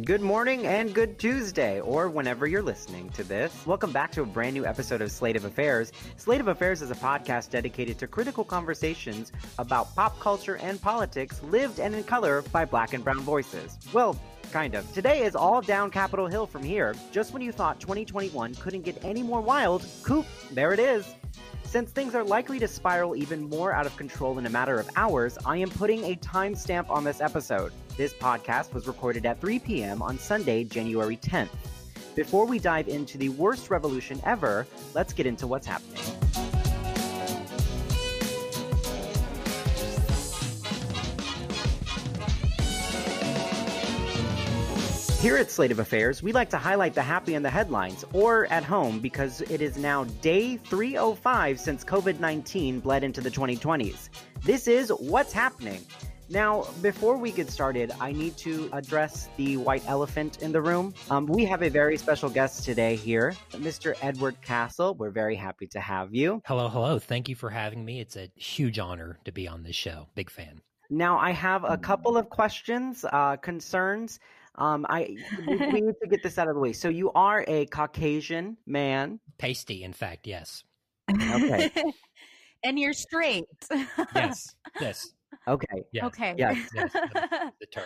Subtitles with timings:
[0.00, 3.66] Good morning and good Tuesday, or whenever you're listening to this.
[3.66, 5.92] Welcome back to a brand new episode of Slate of Affairs.
[6.16, 11.42] Slate of Affairs is a podcast dedicated to critical conversations about pop culture and politics
[11.42, 13.76] lived and in color by black and brown voices.
[13.92, 14.18] Well,
[14.52, 14.92] kind of.
[14.92, 16.94] Today is all down Capitol Hill from here.
[17.10, 21.14] Just when you thought 2021 couldn't get any more wild, coop, there it is.
[21.64, 24.90] Since things are likely to spiral even more out of control in a matter of
[24.94, 27.72] hours, I am putting a timestamp on this episode.
[27.96, 30.02] This podcast was recorded at 3 p.m.
[30.02, 31.48] on Sunday, January 10th.
[32.14, 36.51] Before we dive into the worst revolution ever, let's get into what's happening.
[45.22, 48.46] Here at Slate of Affairs, we like to highlight the happy in the headlines or
[48.46, 54.08] at home because it is now day 305 since COVID 19 bled into the 2020s.
[54.42, 55.80] This is what's happening.
[56.28, 60.92] Now, before we get started, I need to address the white elephant in the room.
[61.08, 63.94] Um, we have a very special guest today here, Mr.
[64.02, 64.96] Edward Castle.
[64.96, 66.42] We're very happy to have you.
[66.46, 66.98] Hello, hello.
[66.98, 68.00] Thank you for having me.
[68.00, 70.08] It's a huge honor to be on this show.
[70.16, 70.62] Big fan.
[70.90, 74.18] Now, I have a couple of questions, uh, concerns.
[74.56, 76.72] Um, I we need to get this out of the way.
[76.72, 79.20] So you are a Caucasian man.
[79.38, 80.64] Pasty, in fact, yes.
[81.10, 81.70] Okay.
[82.64, 83.44] and you're straight.
[84.14, 84.54] yes.
[84.80, 85.12] Yes.
[85.46, 85.82] Okay.
[85.92, 86.04] Yes.
[86.04, 86.34] Okay.
[86.38, 86.56] Yes.
[86.74, 86.92] Yes.
[86.92, 87.84] The, the term.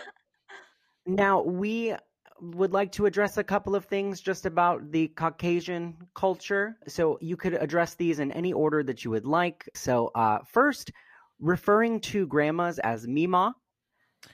[1.05, 1.95] Now we
[2.39, 6.77] would like to address a couple of things just about the Caucasian culture.
[6.87, 9.67] So you could address these in any order that you would like.
[9.75, 10.91] So uh, first,
[11.39, 13.53] referring to grandmas as Mima.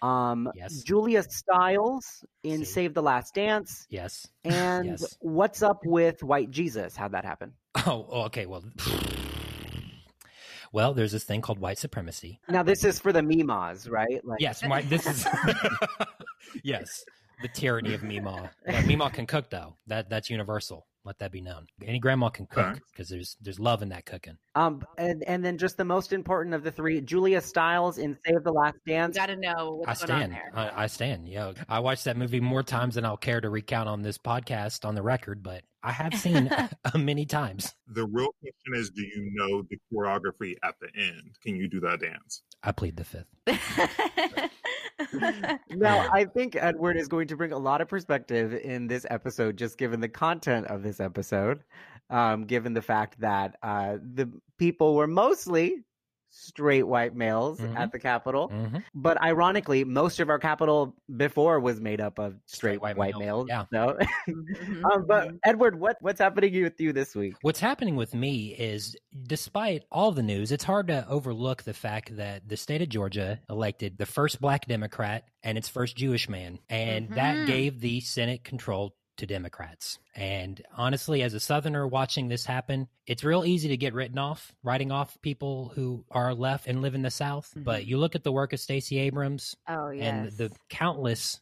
[0.02, 0.82] Um, Yes.
[0.84, 2.66] Julia Stiles in See.
[2.66, 3.86] Save the Last Dance.
[3.90, 4.28] Yes.
[4.44, 5.18] And Yes.
[5.20, 6.96] what's up with White Jesus?
[6.96, 7.54] How'd that happen?
[7.86, 8.46] Oh, oh, okay.
[8.46, 8.64] Well,
[10.72, 12.40] well, there's this thing called white supremacy.
[12.50, 14.24] Now this is for the Mimas, right?
[14.26, 14.64] Like, Yes.
[14.90, 15.28] This is.
[16.64, 17.04] yes.
[17.42, 18.52] The tyranny of Mima.
[18.68, 19.76] Yeah, Mima can cook though.
[19.88, 20.88] That that's universal.
[21.06, 21.68] Let that be known.
[21.86, 24.38] Any grandma can cook because there's there's love in that cooking.
[24.56, 28.44] Um, and and then just the most important of the three, Julia Stiles in Save
[28.44, 29.18] the Last You Dance.
[29.18, 30.32] got to know I what's going on stand.
[30.32, 30.52] there.
[30.54, 31.28] I, I stand.
[31.28, 34.86] Yeah, I watched that movie more times than I'll care to recount on this podcast
[34.86, 36.50] on the record, but I have seen
[36.96, 37.76] many times.
[37.88, 41.38] The real question is, do you know the choreography at the end?
[41.44, 42.42] Can you do that dance?
[42.64, 43.28] I plead the fifth.
[45.70, 49.58] Now, I think Edward is going to bring a lot of perspective in this episode,
[49.58, 51.64] just given the content of this episode,
[52.10, 55.84] um, given the fact that uh, the people were mostly
[56.36, 57.78] straight white males Mhm.
[57.78, 58.48] at the Capitol.
[58.48, 63.16] hmm But ironically, most of our Capitol before was made up of straight, white, white
[63.20, 63.48] males.
[63.48, 64.84] males, So, Mhm.
[64.92, 67.36] um, but Edward, what what's happening with you this week?
[67.44, 72.16] What's happening with me is, despite all the news, it's hard to overlook the fact
[72.18, 76.60] that the state of Georgia elected the first black Democrat and its first Jewish man,
[76.68, 77.46] and that Mhm.
[77.48, 80.00] gave the Senate control to Democrats.
[80.16, 84.56] And honestly, as a Southerner watching this happen, it's real easy to get written off,
[84.64, 87.54] writing off people who are left and live in the South.
[87.56, 87.88] But Mhm.
[87.88, 90.04] you look at the work of Stacey Abrams, oh yes.
[90.06, 91.42] and the countless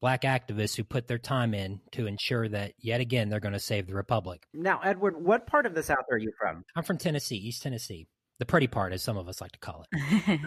[0.00, 3.60] black activists who put their time in to ensure that yet again they're going to
[3.60, 4.42] save the republic.
[4.52, 6.64] Now, Edward, what part of the South are you from?
[6.74, 8.08] I'm from Tennessee, East Tennessee.
[8.42, 10.40] The pretty part, as some of us like to call it.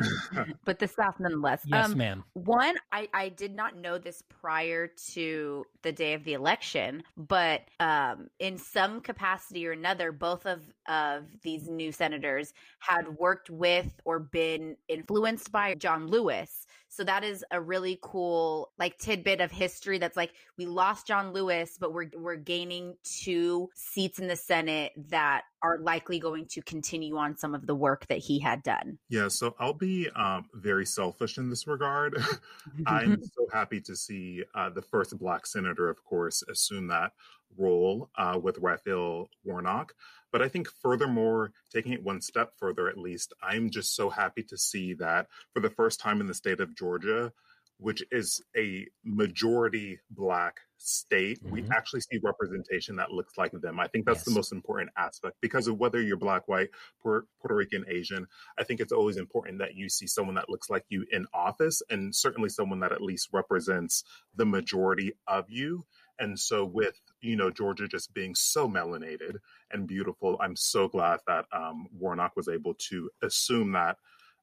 [0.65, 1.61] but the South nonetheless.
[1.65, 2.25] Yes, Um, ma'am.
[2.33, 7.61] One, I, I did not know this prior to the day of the election, but
[7.79, 13.87] um, in some capacity or another, both of, of these new senators had worked with
[14.03, 16.67] or been influenced by John Lewis.
[16.95, 21.33] So that is a really cool like tidbit of history that's like we lost John
[21.33, 26.61] Lewis, but we're we're gaining two seats in the Senate that are likely going to
[26.61, 28.97] continue on some of the work that he had done.
[29.09, 32.15] Yeah, so I'll be um, very selfish in this regard.
[32.87, 37.11] I'm so happy to see uh, the first Black senator, of course, assume that
[37.57, 39.93] role uh, with Raphael Warnock.
[40.31, 44.43] But I think, furthermore, taking it one step further, at least, I'm just so happy
[44.43, 47.31] to see that for the first time in the state of Georgia,
[47.77, 51.71] which is a majority Black state, we Mhm.
[51.71, 53.79] actually see representation that looks like them.
[53.79, 56.69] I think that's the most important aspect because of whether you're Black, white,
[57.01, 58.27] Puerto Rican, Asian.
[58.57, 61.81] I think it's always important that you see someone that looks like you in office
[61.89, 64.03] and certainly someone that at least represents
[64.33, 65.85] the majority of you.
[66.17, 69.37] And so with, you know, Georgia just being so melanated
[69.71, 73.97] and beautiful, I'm so glad that um, Warnock was able to assume that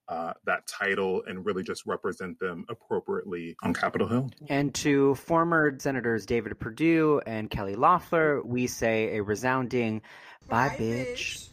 [0.08, 4.30] uh, that title and really just represent them appropriately on Capitol Hill.
[4.48, 10.02] And to former Senators David Perdue and Kelly Loeffler, we say a resounding
[10.48, 11.48] bye, bitch.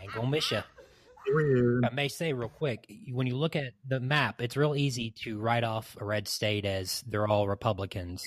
[0.00, 0.62] Ain't gonna miss ya.
[1.30, 1.84] Period.
[1.84, 5.38] I may say real quick, when you look at the map, it's real easy to
[5.38, 8.22] write off a red state as they're all Republicans.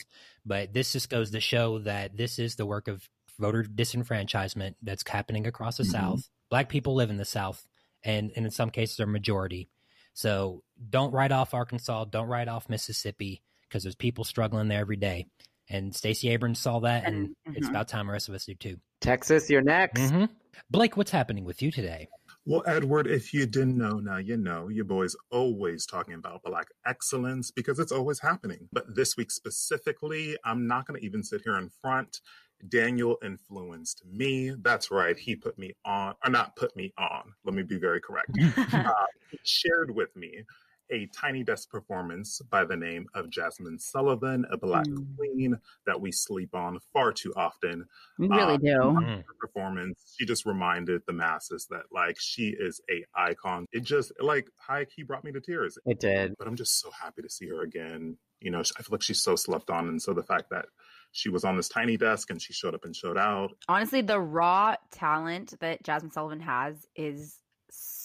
[0.45, 3.07] But this just goes to show that this is the work of
[3.39, 5.91] voter disenfranchisement that's happening across the Mhm.
[5.91, 6.29] South.
[6.49, 7.65] Black people live in the South,
[8.03, 9.69] and, and in some cases are majority.
[10.13, 14.97] So don't write off Arkansas, don't write off Mississippi, because there's people struggling there every
[14.97, 15.25] day.
[15.69, 18.53] And Stacey Abrams saw that, and, And- it's about time the rest of us do
[18.53, 18.77] too.
[19.01, 19.99] Texas, you're next.
[19.99, 20.29] Mhm.
[20.69, 22.07] Blake, what's happening with you today?
[22.45, 24.67] Well, Edward, if you didn't know, now you know.
[24.67, 28.67] Your boy's always talking about Black excellence because it's always happening.
[28.73, 32.19] But this week specifically, I'm not going to even sit here in front.
[32.67, 34.53] Daniel influenced me.
[34.61, 35.17] That's right.
[35.17, 37.33] He put me on, or not put me on.
[37.45, 38.31] Let me be very correct.
[38.57, 38.91] uh,
[39.31, 40.43] he shared with me
[40.91, 45.15] a tiny desk performance by the name of Jazmine Sullivan, a Black Mm.
[45.17, 47.85] queen that we sleep on far too often
[48.19, 48.67] You really Uh, do.
[48.67, 49.23] Mm.
[49.25, 53.65] her performance, she just reminded the masses that like she is a icon.
[53.71, 55.77] It just like high key brought me to tears.
[55.85, 56.35] It did.
[56.37, 58.17] But I'm just so happy to see her again.
[58.39, 60.65] You know, I feel like she's so slept on, and so the fact that
[61.13, 63.51] she was on this tiny desk and she showed up and showed out.
[63.69, 67.39] Honestly, the raw talent that Jazmine Sullivan has is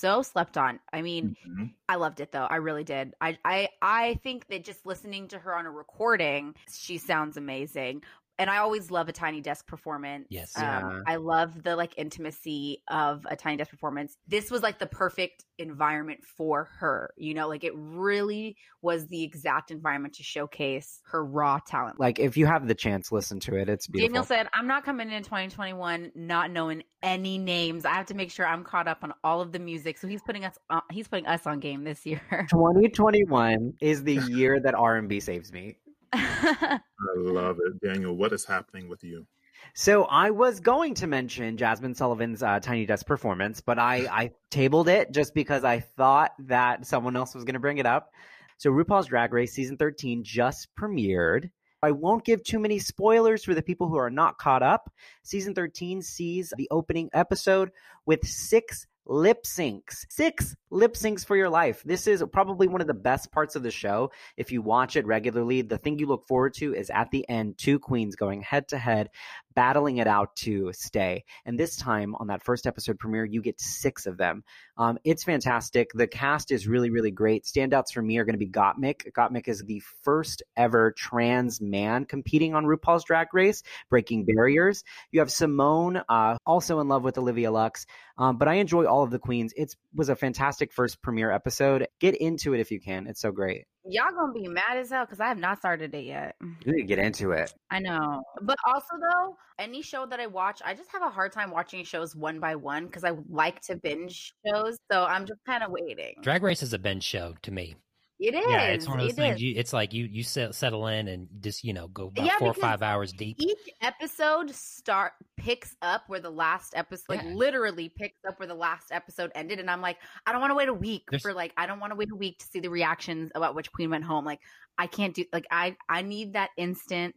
[0.01, 0.81] so slept on.
[0.93, 1.75] I mean, Mhm.
[1.89, 2.45] I loved it though.
[2.47, 3.15] I really did.
[3.21, 8.03] I I I think that just listening to her on a recording, she sounds amazing.
[8.39, 10.27] And I always love a tiny desk performance.
[10.31, 10.57] Yes.
[10.57, 11.01] Um, Yeah.
[11.07, 14.17] I love the like intimacy of a tiny desk performance.
[14.29, 17.11] This was like the perfect environment for her.
[17.17, 21.99] You know, like it really was the exact environment to showcase her raw talent.
[21.99, 23.69] Like if you have the chance, listen to it.
[23.69, 24.09] It's beautiful.
[24.09, 27.85] Daniel said, I'm not coming in 2021 not knowing any names.
[27.85, 29.99] I have to make sure I'm caught up on all of the music.
[29.99, 32.21] So he's putting us on, he's putting us on game this year.
[32.51, 35.77] 2021 is the year that R&B saves me.
[36.13, 36.81] I
[37.17, 38.15] love it, Daniel.
[38.15, 39.27] What is happening with you?
[39.75, 44.31] So I was going to mention Jazmine Sullivan's uh, Tiny Desk performance, but I, I
[44.51, 48.13] tabled it just because I thought that someone else was going to bring it up.
[48.57, 51.51] So RuPaul's Drag Race season 13 just premiered.
[51.81, 54.91] I won't give too many spoilers for the people who are not caught up.
[55.23, 57.71] Season 13 sees the opening episode
[58.05, 60.05] with six lip syncs.
[60.11, 61.83] Six lip syncs for your life.
[61.85, 64.13] This is probably one of the best parts of the show.
[64.37, 67.59] If you watch it regularly, the thing you look forward to is at the end,
[67.59, 69.09] two queens going head to head,
[69.55, 71.25] battling it out to stay.
[71.45, 74.45] And this time on that first episode premiere, you get six of them.
[74.77, 75.91] Um, it's fantastic.
[75.95, 77.45] The cast is really, really great.
[77.45, 79.13] Standouts for me are going to be Gottmik.
[79.13, 84.85] Gottmik is the first ever trans man competing on RuPaul's Drag Race, breaking barriers.
[85.11, 87.87] You have Simone, uh, also in love with Olivia Lux.
[88.17, 89.53] Um, but I enjoy all of the queens.
[89.57, 91.87] It was a fantastic first premiere episode.
[92.01, 93.07] Get into it if you can.
[93.07, 93.65] It's so great.
[93.91, 96.37] Y'all gonna be mad as hell because I have not started it yet.
[96.41, 97.55] You need to get into it.
[97.71, 98.23] I know.
[98.43, 101.85] But also though, any show that I watch, I just have a hard time watching
[101.85, 104.77] shows one by one because I like to binge shows.
[104.93, 106.17] So I'm just kind of waiting.
[106.21, 107.77] Drag Race is a binge show to me.
[108.21, 108.45] It is.
[108.49, 109.37] Yeah, it's one of those It things.
[109.37, 109.43] is.
[109.43, 112.49] You, it's like you you settle in and just you know go about Yeah, four
[112.49, 113.37] or five hours deep.
[113.41, 118.55] Each episode start picks up where the last episode, like literally picks up where the
[118.55, 121.33] last episode ended, and I'm like, I don't want to wait a week There's- for
[121.33, 123.91] like, I don't want to wait a week to see the reactions about which queen
[123.91, 124.25] went home.
[124.25, 124.41] Like,
[124.77, 127.15] I can't do like I I need that instant.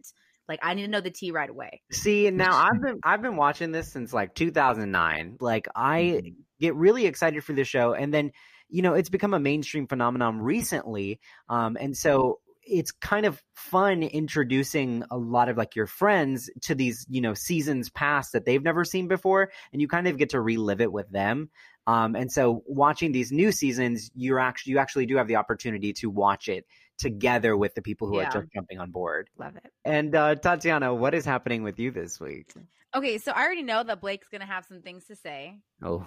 [0.47, 1.81] Like, I need to know the tea right away.
[1.91, 5.37] See, now I've been I've been watching this since like 2009.
[5.39, 6.41] Like I mm-hmm.
[6.59, 8.31] get really excited for the show and then
[8.71, 11.19] you know, it's become a mainstream phenomenon recently.
[11.49, 16.75] Um and so it's kind of fun introducing a lot of like your friends to
[16.75, 20.29] these, you know, seasons past that they've never seen before and you kind of get
[20.29, 21.49] to relive it with them.
[21.87, 25.93] Um and so watching these new seasons, you're actually you actually do have the opportunity
[25.93, 26.65] to watch it
[26.97, 28.27] together with the people who Yeah.
[28.29, 29.29] are just jumping on board.
[29.37, 29.71] Love it.
[29.83, 32.53] And uh Tatiana, what is happening with you this week?
[32.93, 35.57] Okay, so I already know that Blake's gonna have some things to say.
[35.81, 36.05] Oh,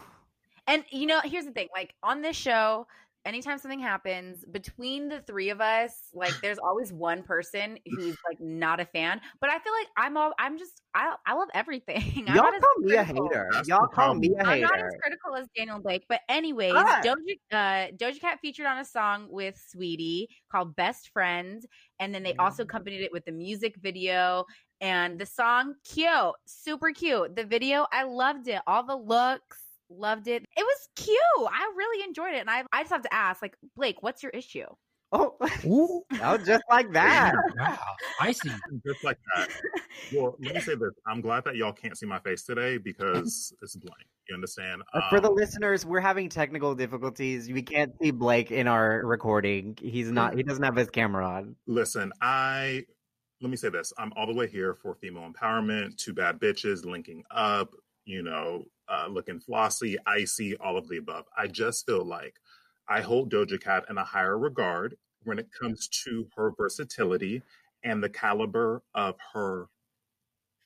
[0.66, 2.86] And you know, here's the thing: like on this show,
[3.24, 8.40] anytime something happens between the three of us, like there's always one person who's like
[8.40, 9.20] not a fan.
[9.40, 12.24] But I feel like I'm all I'm just I I love everything.
[12.28, 13.48] I'm y'all not call me a hater.
[13.52, 16.20] That's Y'all call me a I'm hater i'm not as critical as Daniel Blake, but
[16.28, 17.02] anyways, Ah.
[17.02, 21.66] Doja uh, Doja Cat featured on a song with Saweetie called "Best Friends,"
[21.98, 22.66] and then they also Mm.
[22.66, 24.44] accompanied it with the music video
[24.80, 25.74] and the song.
[25.84, 27.36] Cute, super cute.
[27.36, 28.60] The video, I loved it.
[28.66, 29.58] All the looks,
[29.98, 30.42] loved it.
[30.56, 31.18] It was cute.
[31.38, 34.30] I really enjoyed it, and I I just have to ask, like Blake, what's your
[34.30, 34.66] issue?
[35.12, 37.34] Oh, Ooh, oh, just like that.
[37.56, 37.78] wow,
[38.20, 38.48] icy.
[38.86, 39.48] Just like that.
[40.12, 40.90] Well, let me say this.
[41.06, 44.06] I'm glad that y'all can't see my face today because it's blank.
[44.28, 44.82] You understand?
[44.92, 47.48] Uh, For the Um, listeners, we're having technical difficulties.
[47.48, 49.78] We can't see Blake in our recording.
[49.80, 50.34] He's not.
[50.34, 51.54] He doesn't have his camera on.
[51.68, 52.84] Listen, I
[53.40, 53.92] let me say this.
[53.98, 57.70] I'm all the way here for female empowerment, two bad bitches linking up,
[58.04, 61.24] you know, uh, looking flossy, icy, all of the above.
[61.36, 62.34] I just feel like
[62.88, 67.42] I hold Doja Cat in a higher regard when it comes to her versatility
[67.82, 69.68] and the caliber of her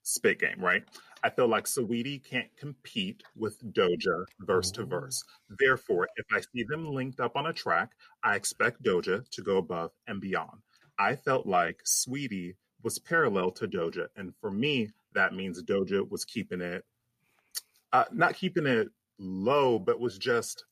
[0.03, 0.83] spit game, right?
[1.23, 5.23] I feel like Saweetie can't compete with Doja verse to verse.
[5.59, 7.91] Therefore, if I see them linked up on a track,
[8.23, 10.63] I expect Doja to go above and beyond.
[10.99, 14.09] I felt like Saweetie was parallel to Doja.
[14.17, 16.85] And for me, that means Doja was keeping it,
[17.93, 20.65] uh, not keeping it low, but was just.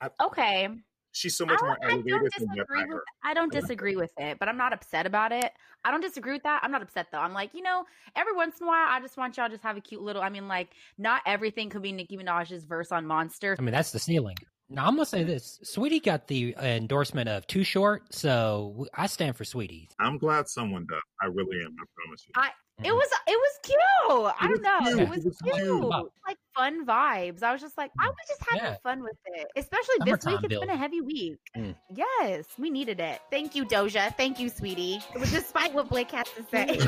[0.00, 0.68] I, okay
[1.14, 4.48] she's so much more elevated I don't disagree with, I don't disagree with it, but
[4.48, 5.52] I'm not upset about it.
[5.84, 6.60] I don't disagree with that.
[6.62, 7.18] I'm not upset though.
[7.18, 7.84] I'm like, you know,
[8.16, 10.22] every once in a while, I just want y'all just have a cute little.
[10.22, 13.56] I mean, like, not everything could be Nicki Minaj's verse on Monster.
[13.58, 14.36] I mean, that's the ceiling.
[14.70, 19.36] Now I'm gonna say this: Saweetie got the endorsement of Too Short, so I stand
[19.36, 19.88] for Saweetie.
[20.00, 21.02] I'm glad someone does.
[21.22, 21.76] I really am.
[21.78, 22.32] I promise you.
[22.34, 22.50] I
[22.82, 23.78] it was it was cute.
[23.78, 24.78] It I don't know.
[24.80, 24.98] Cute.
[25.00, 25.54] It was, it was cute.
[25.56, 25.84] cute.
[26.26, 27.42] Like fun vibes.
[27.42, 28.76] I was just like, I was just having yeah.
[28.82, 29.46] fun with it.
[29.56, 30.44] Especially Summertime this week.
[30.44, 30.60] It's build.
[30.62, 31.38] been a heavy week.
[31.56, 31.74] Mm.
[31.94, 33.20] Yes, we needed it.
[33.30, 34.14] Thank you, Doja.
[34.16, 35.02] Thank you, Saweetie.
[35.30, 36.78] Despite what Blake has to say.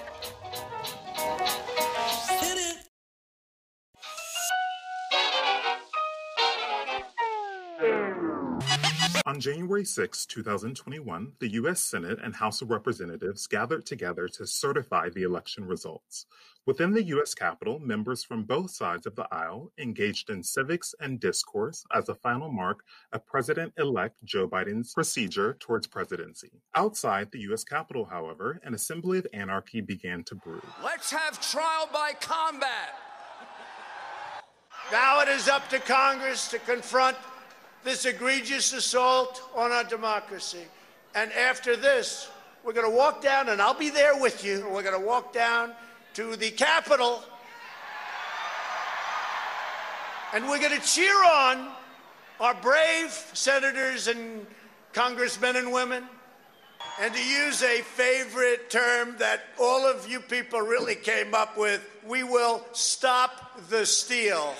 [9.26, 11.80] On January 6, 2021, the U.S.
[11.80, 16.24] Senate and House of Representatives gathered together to certify the election results.
[16.64, 17.34] Within the U.S.
[17.34, 22.14] Capitol, members from both sides of the aisle engaged in civics and discourse as a
[22.14, 26.50] final mark of President elect Joe Biden's procedure towards presidency.
[26.74, 27.62] Outside the U.S.
[27.62, 30.62] Capitol, however, an assembly of anarchy began to brew.
[30.82, 32.94] Let's have trial by combat.
[34.90, 37.16] Now it is up to Congress to confront
[37.84, 40.64] this egregious assault on our democracy.
[41.14, 42.28] And after this,
[42.64, 44.66] we're going to walk down, and I'll be there with you.
[44.70, 45.72] We're going to walk down
[46.14, 47.22] to the Capitol,
[50.34, 51.68] and we're going to cheer on
[52.38, 54.46] our brave senators and
[54.92, 56.04] congressmen and women.
[57.00, 61.80] And to use a favorite term that all of you people really came up with,
[62.06, 64.54] we will stop the steal.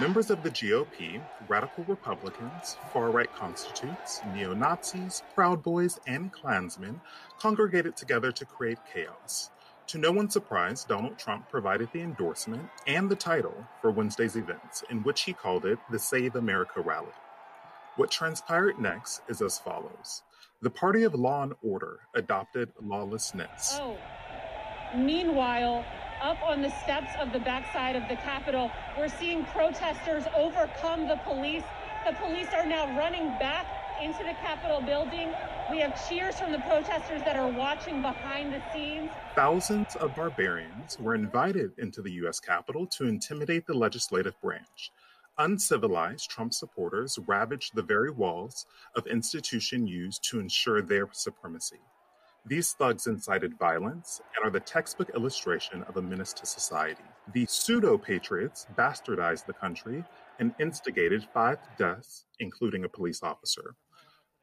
[0.00, 7.02] Members of the GOP, radical Republicans, far right constitutes, neo Nazis, Proud Boys, and Klansmen
[7.38, 9.50] congregated together to create chaos.
[9.88, 14.82] To no one's surprise, Donald Trump provided the endorsement and the title for Wednesday's events,
[14.88, 17.12] in which he called it the Save America Rally.
[17.96, 20.22] What transpired next is as follows
[20.62, 23.76] The Party of Law and Order adopted lawlessness.
[23.78, 23.98] Oh.
[24.96, 25.84] Meanwhile,
[26.20, 28.70] up on the steps of the backside of the Capitol.
[28.96, 31.64] We're seeing protesters overcome the police.
[32.06, 33.66] The police are now running back
[34.02, 35.32] into the Capitol building.
[35.70, 39.10] We have cheers from the protesters that are watching behind the scenes.
[39.34, 42.40] Thousands of barbarians were invited into the U.S.
[42.40, 44.92] Capitol to intimidate the legislative branch.
[45.38, 51.80] Uncivilized Trump supporters ravaged the very walls of institution used to ensure their supremacy.
[52.46, 57.04] These thugs incited violence and are the textbook illustration of a menace to society.
[57.34, 60.04] The pseudo patriots bastardized the country
[60.38, 63.74] and instigated five deaths, including a police officer.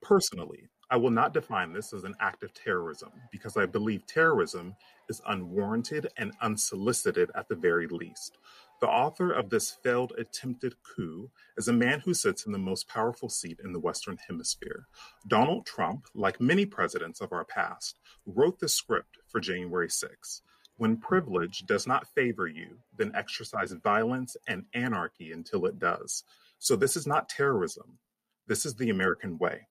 [0.04, 4.75] Personally, I will not define this as an act of terrorism because I believe terrorism
[5.10, 8.38] is unwarranted and unsolicited at the very least.
[8.79, 12.88] The author of this failed attempted coup is a man who sits in the most
[12.88, 14.88] powerful seat in the Western Hemisphere.
[15.27, 20.41] Donald Trump, like many presidents of our past, wrote the script for January 6.
[20.75, 26.24] When privilege does not favor you, then exercise violence and anarchy until it does.
[26.60, 27.98] So this is not terrorism.
[28.46, 29.67] This is the American way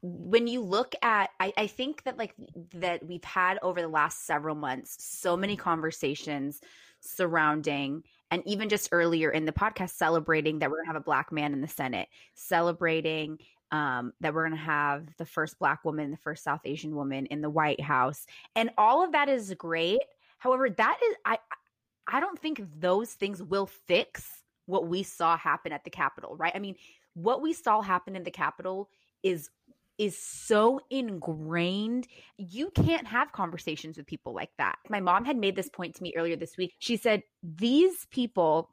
[0.00, 2.34] when you look at I, I think that like
[2.74, 6.60] that we've had over the last several months so many conversations
[7.00, 11.32] surrounding and even just earlier in the podcast celebrating that we're gonna have a black
[11.32, 13.38] man in the senate celebrating
[13.70, 17.40] um, that we're gonna have the first black woman the first south asian woman in
[17.40, 18.24] the white house
[18.54, 20.00] and all of that is great.
[20.38, 21.38] However that is i
[22.06, 26.52] i don't think those things will fix what we saw happen at the capitol right?
[26.54, 26.76] I mean
[27.14, 28.88] what we saw happen in the capitol
[29.24, 29.50] is
[29.98, 32.06] is so ingrained.
[32.36, 34.78] You can't have conversations with people like that.
[34.88, 36.74] My mom had made this point to me earlier this week.
[36.78, 38.70] She said, These people,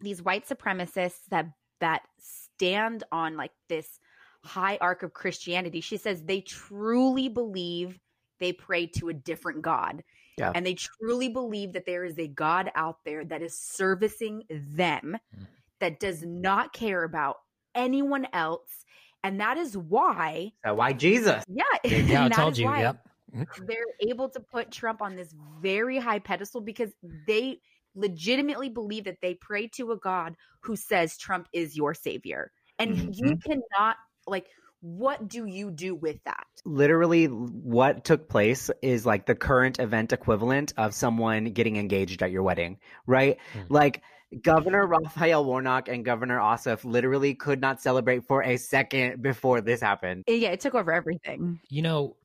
[0.00, 1.46] these white supremacists that
[1.80, 4.00] that stand on like this
[4.44, 7.98] high arc of Christianity, she says they truly believe
[8.40, 10.02] they pray to a different God.
[10.36, 10.52] Yeah.
[10.54, 15.18] And they truly believe that there is a God out there that is servicing them,
[15.36, 15.46] mm.
[15.80, 17.38] that does not care about
[17.74, 18.84] anyone else
[19.24, 20.52] and that is why.
[20.64, 21.44] That why Jesus.
[21.48, 21.64] Yeah.
[21.84, 22.66] Yeah, I told you.
[22.66, 23.04] Why, yep.
[23.34, 23.66] Mm-hmm.
[23.66, 26.90] they're able to put Trump on this very high pedestal because
[27.26, 27.60] they
[27.94, 32.50] legitimately believe that they pray to a God who says Trump is your savior.
[32.78, 33.50] And you Mm-hmm.
[33.50, 33.96] cannot,
[34.26, 34.46] like,
[34.80, 36.46] what do you do with that?
[36.64, 42.30] Literally, what took place is like the current event equivalent of someone getting engaged at
[42.30, 43.38] your wedding, right?
[43.52, 43.60] Hmm.
[43.68, 44.02] Like,
[44.42, 49.80] Governor Raphael Warnock and Governor Ossoff literally could not celebrate for a second before this
[49.80, 50.24] happened.
[50.26, 51.60] Yeah, it took over everything.
[51.70, 52.16] You know,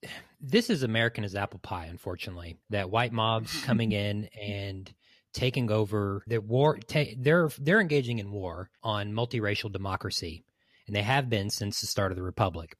[0.41, 2.57] this is American as apple pie, unfortunately.
[2.69, 4.93] That white mobs coming in and
[5.33, 10.45] taking over the war ta- they're they're engaging in war on multiracial democracy
[10.87, 12.77] and they have been since the start of the republic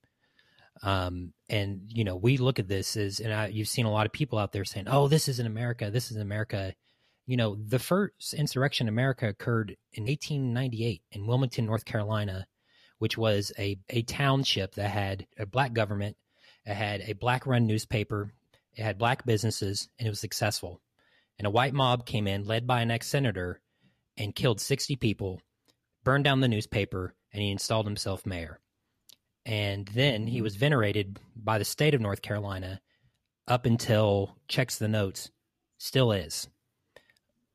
[0.83, 4.05] um and you know we look at this as and I, you've seen a lot
[4.05, 6.73] of people out there saying oh this isn't america this is america
[7.25, 12.47] you know the first insurrection in america occurred in 1898 in wilmington north carolina
[12.99, 16.15] which was a, a township that had a black government
[16.65, 18.31] it had a black run newspaper
[18.75, 20.81] it had black businesses and it was successful.
[21.37, 23.61] And a white mob came in led by an ex-senator
[24.17, 25.41] and killed 60 people
[26.03, 28.59] burned down the newspaper and he installed himself mayor.
[29.45, 32.81] And then he was venerated by the state of north carolina
[33.47, 35.29] up until checks the notes
[35.77, 36.47] still is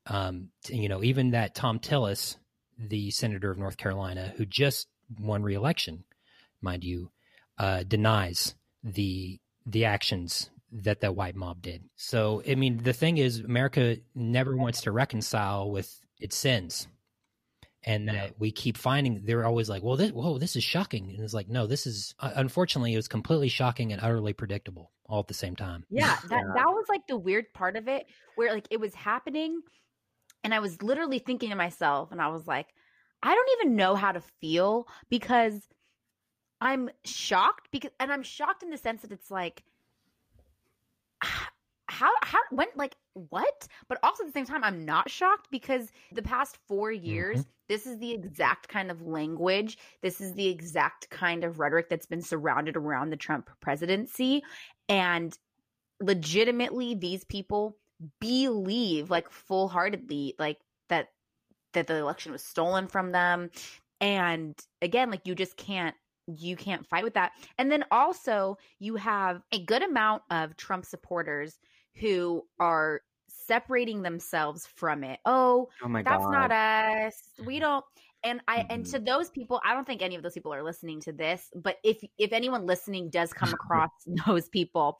[0.08, 2.36] um, you know even that thom tillis
[2.78, 4.88] the senator of north carolina who just
[5.18, 6.04] won re-election
[6.60, 7.10] mind you
[7.58, 11.84] uh, denies the the actions that that white mob did.
[11.96, 16.86] So I mean, the thing is, America never wants to reconcile with its sins,
[17.84, 21.20] and that we keep finding they're always like, "Well, this, whoa, this is shocking," and
[21.20, 25.20] it's like, no, this is uh, unfortunately it was completely shocking and utterly predictable all
[25.20, 25.84] at the same time.
[25.90, 29.62] Yeah, that that was like the weird part of it where like it was happening
[30.44, 32.68] and I was literally thinking to myself and I was like,
[33.22, 35.68] I don't even know how to feel because
[36.60, 39.62] I'm shocked because and I'm shocked in the sense that it's like
[41.90, 43.66] how how when like what?
[43.88, 47.50] But also at the same time i'm not shocked because the past four years mm-hmm.
[47.68, 52.06] this is the exact kind of language this is the exact kind of rhetoric that's
[52.06, 54.42] been surrounded around the trump presidency
[54.88, 55.36] and
[56.00, 57.76] legitimately these people
[58.20, 60.58] believe like full-heartedly like
[60.88, 61.08] that
[61.74, 63.50] that the election was stolen from them.
[64.00, 65.94] And again like you just can't
[66.26, 67.32] you can't fight with that.
[67.56, 71.58] And then also you have a good amount of trump supporters
[71.96, 75.18] who are separating themselves from it.
[75.24, 76.32] Oh Oh my that's god.
[76.32, 77.14] not us.
[77.44, 77.62] We mm-hmm.
[77.62, 77.84] don't.
[78.24, 78.92] And i and mm-hmm.
[78.94, 81.76] to those people i don't think any of those people are listening to this but
[81.84, 83.90] if if anyone listening does come across
[84.26, 84.98] those people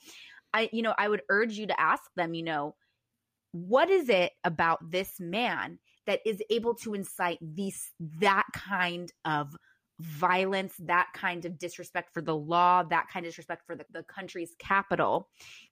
[0.55, 2.77] i you know i would urge you to ask them you know
[3.53, 9.57] what is it about this man that is able to incite these that kind of
[10.01, 14.03] violence that kind of disrespect for the law that kind of disrespect for the, the
[14.03, 15.29] country's capital?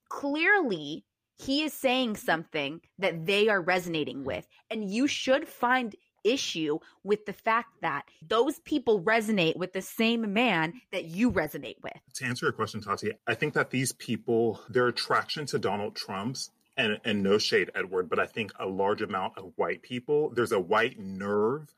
[0.09, 1.05] Clearly
[1.39, 7.25] he is saying something that they are resonating with and you should find issue with
[7.25, 11.93] the fact that those people resonate with the same man that you resonate with.
[12.15, 16.51] To answer your question, Tati, I think that these people, their attraction to Donald Trump's,
[16.77, 20.51] and, and no shade, Edward, but I think a large amount of white people, there's
[20.51, 21.73] a white nerve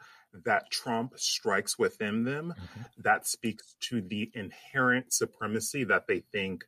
[0.45, 2.53] that Trump strikes within them
[2.97, 6.65] that speaks to the inherent supremacy that they think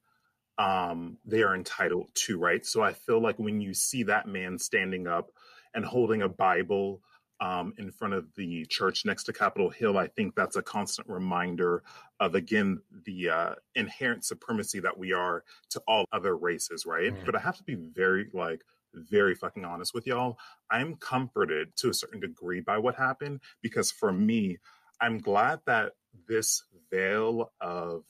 [0.58, 2.65] um, they are entitled to, right?
[2.65, 5.32] So I feel like when you see that man standing up
[5.74, 7.02] and holding a Bible
[7.41, 11.10] um, in front of the church next to Capitol Hill, I think that's a constant
[11.10, 11.84] reminder
[12.19, 17.12] of, again, the uh, inherent supremacy that we are to all other races, right?
[17.12, 17.25] Mhm.
[17.25, 20.38] But I have to be very, like, very fucking honest with y'all.
[20.69, 24.60] I'm comforted to a certain degree by what happened because for me,
[24.99, 25.93] I'm glad that
[26.27, 28.04] this veil of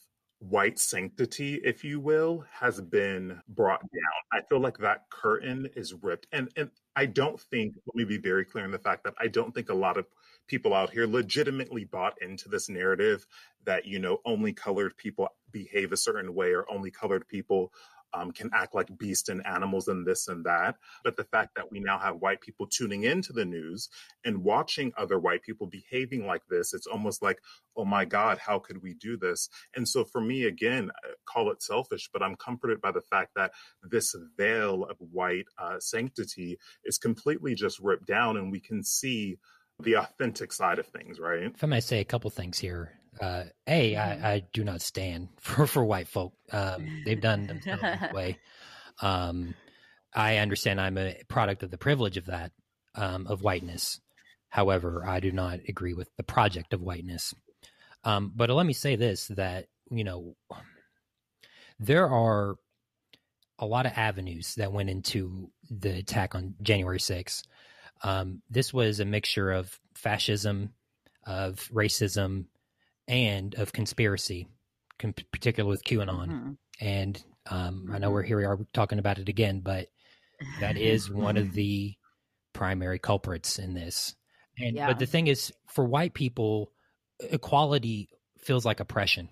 [0.50, 4.22] white sanctity, if you will, has been brought down.
[4.34, 6.26] I feel like that curtain is ripped.
[6.32, 9.28] And and I don't think, let me be very clear in the fact that I
[9.28, 10.08] don't think a lot of
[10.48, 13.28] people out here legitimately bought into this narrative
[13.66, 17.72] that, you know, only colored people behave a certain way or only colored people
[18.14, 20.76] um, can act like beasts and animals and this and that.
[21.04, 23.90] But the fact that we now have white people tuning into the news
[24.26, 27.40] and watching other white people behaving like this, it's almost like,
[27.76, 29.50] oh my God, how could we do this?
[29.76, 30.92] And so for me, again,
[31.26, 33.52] call it selfish, but I'm comforted by the fact that
[33.84, 39.38] this veil of white uh, sanctity is completely just ripped down and we can see
[39.80, 41.52] the authentic side of things, right?
[41.56, 42.92] If I may say a couple things here.
[43.20, 46.34] Uh, a, I, I do not stand for, for white folk.
[46.52, 48.38] Um, they've done themselves this way.
[49.02, 49.56] Um,
[50.14, 52.52] I understand I'm a product of the privilege of that,
[52.96, 54.00] um, of whiteness.
[54.50, 57.34] However, I do not agree with the project of whiteness.
[58.04, 60.36] Um, but let me say this that, you know,
[61.80, 62.56] there are
[63.60, 67.44] a lot of avenues that went into the attack on January 6th.
[68.04, 70.74] Um, this was a mixture of fascism,
[71.26, 72.46] of racism,
[73.12, 74.48] and of conspiracy,
[74.98, 76.28] com- particularly with QAnon.
[76.30, 76.58] Mhm.
[76.80, 79.90] And um, I know we're here we are talking about it again, but
[80.60, 81.94] that is one of the
[82.54, 84.16] primary culprits in this.
[84.58, 84.88] And Yeah.
[84.88, 86.72] but the thing is, for white people,
[87.20, 89.30] equality feels like oppression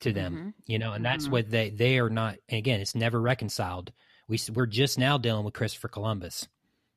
[0.00, 0.54] to them, Mhm.
[0.66, 1.32] you know, and that's Mhm.
[1.32, 2.36] what they they are not.
[2.48, 3.92] And again, it's never reconciled.
[4.28, 6.46] We we're just now dealing with Christopher Columbus.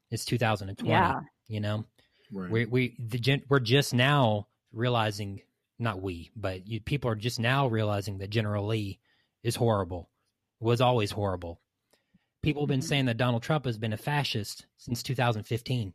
[0.09, 0.89] It's 2020.
[0.89, 1.21] Yeah.
[1.47, 1.85] You know,
[2.31, 2.51] Right.
[2.51, 5.41] we we the gen, we're just now realizing
[5.81, 8.99] not we but you, people are just now realizing that general lee
[9.43, 10.09] is horrible
[10.59, 11.59] was always horrible
[12.43, 12.83] people have been Mhm.
[12.87, 15.93] saying that donald trump has been a fascist since 2015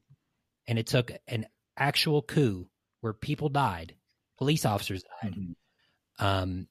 [0.68, 1.46] and it took an
[1.76, 2.68] actual coup
[3.00, 3.94] where people died
[4.38, 5.54] police officers died Mhm.
[6.18, 6.68] um,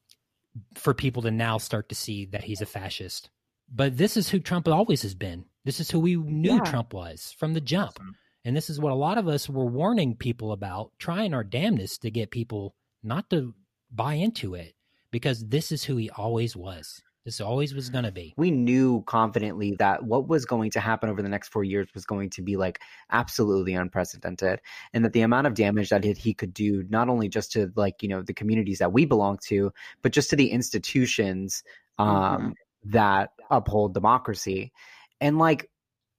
[0.76, 3.30] for people to now start to see that he's a fascist
[3.70, 6.64] but this is who trump always has been this is who we knew Yeah.
[6.64, 8.00] trump was from the jump
[8.44, 12.04] and this is what a lot of us were warning people about, trying our damnedest
[12.04, 13.54] to get people not to
[13.94, 14.74] buy into it
[15.12, 17.02] because this is who he always was.
[17.24, 18.36] This always was going to be.
[18.38, 22.06] we knew confidently that what was going to happen over the next four years was
[22.06, 22.80] going to be like
[23.12, 24.62] absolutely unprecedented
[24.94, 27.72] and that the amount of damage that he- he could do not only just to
[27.76, 31.64] like you know the communities that we belong to but just to the institutions
[31.98, 34.72] um that uphold democracy
[35.20, 35.72] and like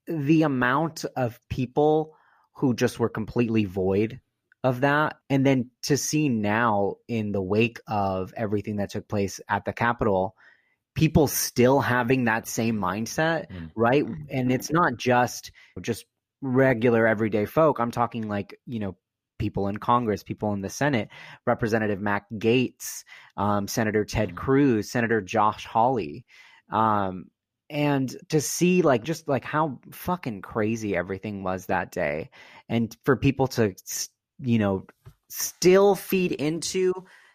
[0.08, 2.16] the amount of people
[2.54, 4.20] who just were completely void
[4.66, 9.40] of that and then to see now in the wake of everything that took place
[9.48, 10.34] at the capitol
[10.94, 13.70] people still having that same mindset Mm.
[13.76, 16.04] right and it's not just just
[16.42, 18.96] regular everyday folk i'm talking like you know
[19.38, 21.08] people in congress people in the senate
[21.46, 23.04] representative matt gaetz
[23.36, 24.36] um, senator ted Mhm.
[24.36, 26.24] cruz senator josh hawley
[26.72, 27.26] um,
[27.68, 32.30] and to see like just like how fucking crazy everything was that day
[32.68, 33.74] and for people to
[34.40, 34.86] you know
[35.28, 36.92] still feed into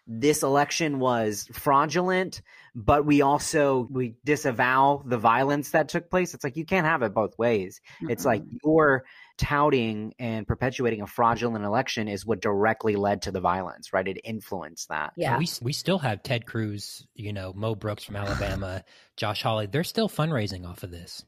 [0.07, 2.41] this election was fraudulent
[2.73, 6.33] but we also we disavow the violence that took place.
[6.33, 7.81] It's like you can't have it both ways.
[8.01, 9.03] It's like you're
[9.37, 14.07] touting and perpetuating a fraudulent election is what directly led to the violence right?
[14.07, 15.13] It influenced that.
[15.17, 15.37] Yeah.
[15.37, 18.83] we we still have Ted Cruz, you know, Mo Brooks from Alabama,
[19.17, 19.65] Josh Hawley.
[19.65, 21.25] They're still fundraising off of this.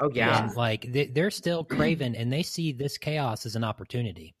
[0.00, 0.10] oh
[0.44, 4.34] And like they, they're still craving, and they see this chaos as an opportunity,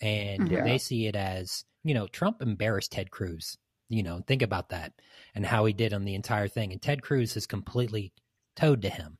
[0.00, 0.62] and Yeah.
[0.64, 3.56] they see it as you know Trump embarrassed Ted Cruz.
[3.88, 4.94] You know, think about that
[5.34, 8.12] and how he did on the entire thing, and Ted Cruz has completely
[8.56, 9.18] towed to him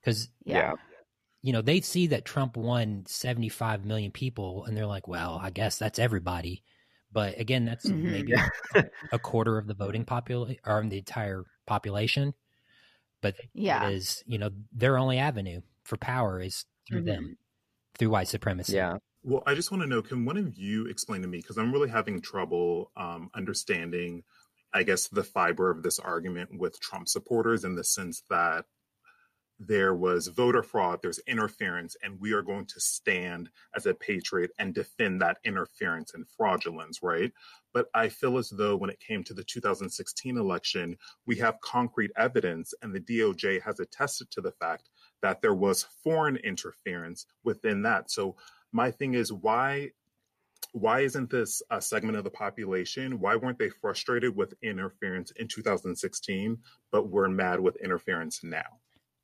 [0.00, 0.72] because Yeah.
[1.42, 5.38] you know they see that Trump won seventy five million people, and they're like, well,
[5.42, 6.64] I guess that's everybody.
[7.12, 8.02] But again, that's Mhm.
[8.02, 8.34] maybe
[9.12, 12.34] a quarter of the voting population or the entire population.
[13.22, 13.88] But Yeah.
[13.88, 17.38] it is you know their only avenue for power is through them
[17.98, 18.74] through white supremacy.
[18.74, 21.58] yeah Well, I just want to know can one of you explain to me, because
[21.58, 24.22] I'm really having trouble um, understanding,
[24.72, 28.64] I guess, the fiber of this argument with Trump supporters in the sense that
[29.58, 34.52] there was voter fraud, there's interference, and we are going to stand as a patriot
[34.58, 37.32] and defend that interference and fraudulence, right?
[37.74, 40.96] But I feel as though when it came to the 2016 election,
[41.26, 44.90] we have concrete evidence, and the DOJ has attested to the fact
[45.22, 48.10] that there was foreign interference within that.
[48.10, 48.36] So
[48.72, 49.90] my thing is why
[50.72, 55.48] why isn't this a segment of the population why weren't they frustrated with interference in
[55.48, 56.58] 2016
[56.90, 58.78] but we're mad with interference now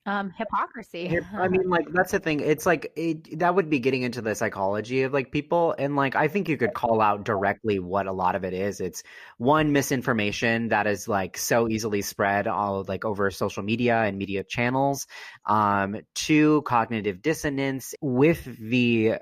[0.07, 1.19] Um, hypocrisy.
[1.35, 2.41] I mean, like that's the thing.
[2.41, 6.15] It's like it, that would be getting into the psychology of like people, and like
[6.15, 8.81] I think you could call out directly what a lot of it is.
[8.81, 9.03] It's
[9.39, 14.45] one misinformation that is like so easily spread all like over social media and media
[14.45, 15.07] channels.
[15.47, 19.15] Um, two cognitive dissonance with the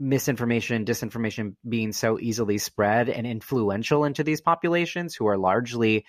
[0.00, 6.06] misinformation, disinformation being so easily spread and influential into these populations who are largely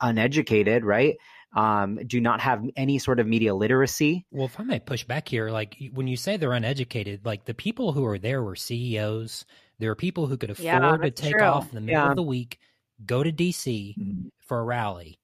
[0.00, 1.16] uneducated, right?
[1.54, 4.26] Um, do not have any sort of media literacy.
[4.30, 7.54] Well, if I may push back here, like when you say they're uneducated, like the
[7.54, 9.44] people who are there were CEOs.
[9.78, 11.46] There are people who could afford Yeah, to take true.
[11.46, 12.10] off in the middle Yeah.
[12.10, 12.58] of the week,
[13.06, 13.94] go to DC
[14.40, 15.18] for a rally.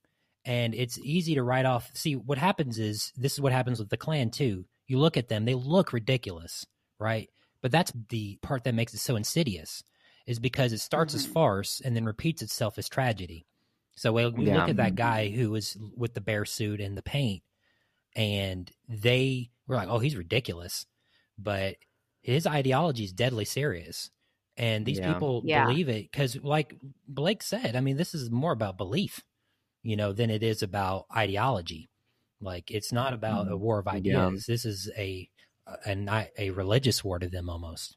[0.44, 1.90] And it's easy to write off.
[1.94, 4.64] See, what happens is this is what happens with the Klan too.
[4.86, 6.64] You look at them, they look ridiculous,
[7.00, 7.28] right?
[7.62, 9.82] But that's the part that makes it so insidious,
[10.26, 11.32] is because it starts as Mhm.
[11.32, 13.44] farce and then repeats itself as tragedy.
[13.96, 14.56] So we, we Yeah.
[14.56, 17.42] look at that guy who was with the bear suit and the paint,
[18.16, 20.86] and they were like, "Oh, he's ridiculous,"
[21.38, 21.76] but
[22.22, 24.10] his ideology is deadly serious,
[24.56, 25.14] and these Yeah.
[25.14, 25.66] people Yeah.
[25.66, 26.74] believe it because, like
[27.08, 29.22] Blake said, I mean, this is more about belief,
[29.82, 31.90] you know, than it is about ideology.
[32.40, 33.58] Like it's not about a mm-hmm.
[33.58, 34.44] war of ideas.
[34.46, 34.54] Yeah.
[34.54, 35.28] This is a
[35.86, 37.96] a, a a religious war to them almost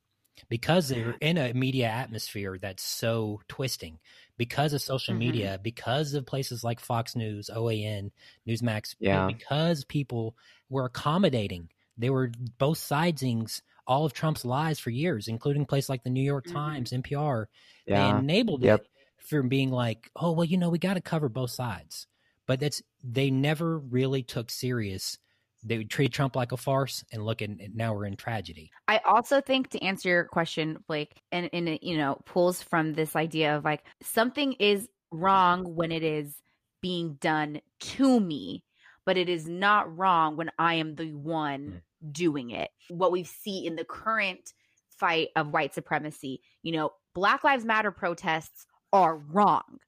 [0.50, 4.00] because they're in a media atmosphere that's so twisting
[4.38, 5.20] because of social Mhm.
[5.20, 8.12] media because of places like fox news oan
[8.48, 9.28] newsmax Yeah.
[9.28, 10.36] because people
[10.70, 16.04] were accommodating they were both sidesings all of trump's lies for years including places like
[16.04, 16.54] the new york Mhm.
[16.54, 17.46] times npr
[17.88, 18.82] they enabled Yep.
[18.82, 22.08] it from being like oh well you know we got to cover both sides
[22.46, 25.18] but that's they never really took serious
[25.64, 29.00] they would treat trump like a farce and look at now we're in tragedy I
[29.00, 33.16] also think to answer your question, Blake, and, and it, you know, pulls from this
[33.16, 36.34] idea of like something is wrong when it is
[36.82, 38.64] being done to me,
[39.06, 42.70] but it is not wrong when I am the one doing it.
[42.90, 44.54] What we see in the current
[44.98, 49.80] fight of white supremacy, you know, Black Lives Matter protests are wrong.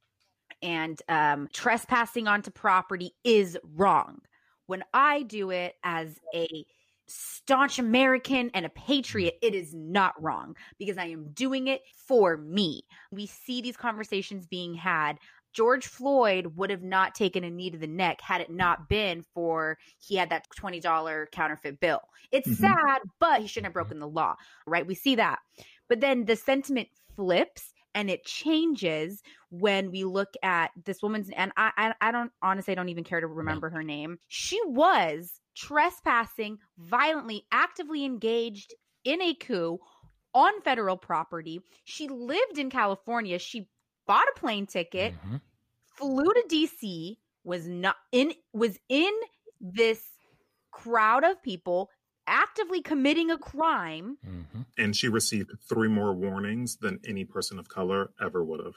[0.61, 4.19] And um, trespassing onto property is wrong.
[4.69, 6.47] When I do it as a
[7.07, 12.37] staunch American and a patriot, it is not wrong because I am doing it for
[12.37, 12.83] me.
[13.11, 15.17] We see these conversations being had.
[15.53, 19.25] George Floyd would have not taken a knee to the neck had it not been
[19.33, 22.01] for he had that $20 counterfeit bill.
[22.31, 22.57] It's Mhm.
[22.57, 24.35] sad, but he shouldn't have broken the law,
[24.67, 24.85] right?
[24.85, 25.39] We see that.
[25.87, 31.51] But then the sentiment flips and it changes when we look at this woman's and
[31.57, 34.19] I I, I don't honestly I don't even care to remember her name.
[34.27, 38.73] She was trespassing violently, actively engaged
[39.03, 39.79] in a coup
[40.33, 41.61] on federal property.
[41.83, 43.39] She lived in California.
[43.39, 43.67] She
[44.05, 45.41] bought a plane ticket, Mhm.
[45.97, 49.13] flew to DC, was not in was in
[49.59, 50.03] this
[50.71, 51.89] crowd of people
[52.29, 54.17] actively committing a crime.
[54.25, 54.65] Mhm.
[54.77, 58.75] And she received three more warnings than any person of color ever would have.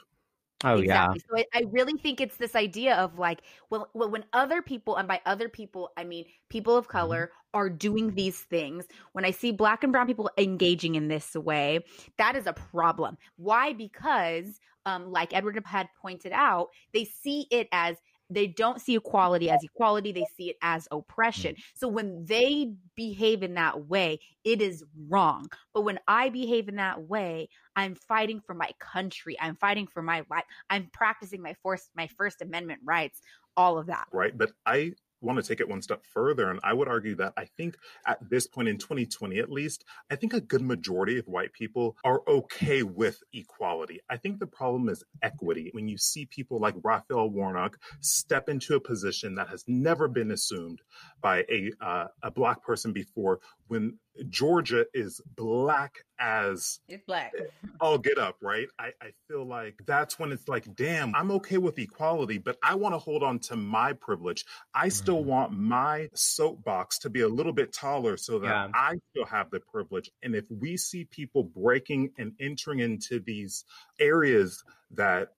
[0.63, 1.13] Oh yeah.
[1.13, 4.95] So I, I really think it's this idea of like, well, well, when other people,
[4.95, 9.31] and by other people, I mean people of color, are doing these things, when I
[9.31, 11.81] see black and brown people engaging in this way,
[12.17, 13.17] that is a problem.
[13.35, 13.73] Why?
[13.73, 17.97] Because, um, like Edward had pointed out, they see it as
[18.33, 20.97] they don't see equality as equality they see it as hmm.
[20.97, 21.55] oppression.
[21.75, 25.47] So when they behave in that way it is wrong.
[25.73, 30.01] But when i behave in that way i'm fighting for my country i'm fighting for
[30.01, 33.21] my life i'm practicing my first my first amendment rights
[33.57, 34.07] all of that.
[34.11, 34.37] Right?
[34.37, 36.49] But I want to take it one step further.
[36.49, 40.15] And I would argue that I think at this point in 2020, at least, I
[40.15, 43.99] think a good majority of white people are okay with equality.
[44.09, 45.69] I think the problem is equity.
[45.73, 50.31] When you see people like Raphael Warnock step into a position that has never been
[50.31, 50.81] assumed
[51.21, 53.97] by a, uh, a Black person before, when
[54.29, 57.33] Georgia is black as it's black
[57.81, 58.67] all get up, right?
[58.77, 62.75] I, I feel like that's when it's like, damn, I'm okay with equality, but I
[62.75, 64.45] want to hold on to my privilege.
[64.73, 65.25] I still Mhm.
[65.25, 68.67] want my soapbox to be a little bit taller so that Yeah.
[68.73, 70.11] I still have the privilege.
[70.21, 73.65] And if we see people breaking and entering into these
[73.99, 75.29] areas that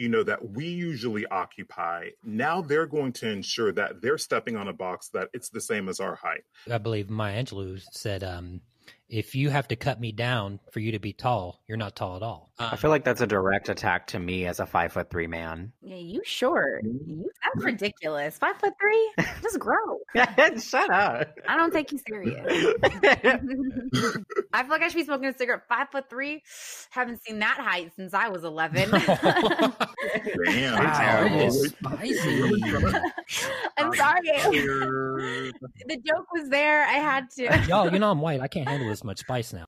[0.00, 4.66] you know that we usually occupy now they're going to ensure that they're stepping on
[4.66, 6.42] a box that it's the same as our height.
[6.70, 8.62] I believe Maya Angelou said, um,
[9.10, 12.16] "If you have to cut me down for you to be tall, you're not tall
[12.16, 14.92] at all." Uh, I feel like that's a direct attack to me as a five
[14.92, 15.72] foot three man.
[15.80, 17.10] yeah you short mm-hmm.
[17.10, 19.98] you that's ridiculous five foot three just grow
[20.60, 21.34] Shut up.
[21.48, 22.74] i don't take you serious
[24.52, 26.42] I feel like I should be smoking a cigarette five foot three.
[26.90, 28.90] Haven't seen that height since I was 11.
[28.90, 32.42] damn Wow, it's spicy.
[33.76, 34.22] I'm sorry.
[35.86, 36.84] the joke was there.
[36.84, 37.64] I had to.
[37.68, 38.40] Y'all, you know I'm white.
[38.40, 39.64] I can't handle this much spice now.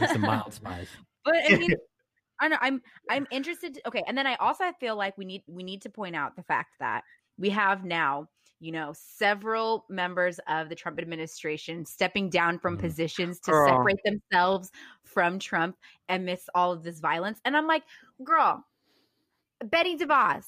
[0.00, 0.88] It's a mild spice.
[1.24, 1.70] but I mean,
[2.40, 3.74] I know I'm I'm interested.
[3.74, 6.36] To, okay, and then I also feel like we need we need to point out
[6.36, 7.02] the fact that
[7.38, 8.28] we have now,
[8.60, 12.80] you know, several members of the Trump administration stepping down from Mhm.
[12.80, 13.68] positions to Girl.
[13.68, 14.70] separate themselves
[15.04, 15.76] from Trump
[16.08, 17.40] amidst all of this violence.
[17.44, 17.84] And I'm like,
[18.24, 18.64] girl,
[19.64, 20.46] Betty DeVos,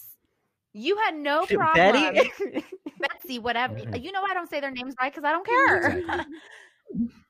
[0.73, 2.15] you had no problem.
[2.15, 2.65] Betty?
[3.01, 3.75] Betsy, whatever.
[3.95, 6.25] You know I don't say their names right because I don't care.